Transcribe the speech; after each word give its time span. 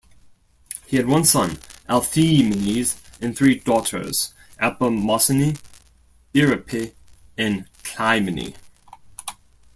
He 0.87 0.97
had 0.97 1.05
one 1.05 1.25
son, 1.25 1.59
Althaemenes, 1.87 2.97
and 3.21 3.37
three 3.37 3.59
daughters, 3.59 4.33
Apemosyne, 4.59 5.59
Aerope 6.33 6.93
and 7.37 7.65
Clymene. 7.83 8.55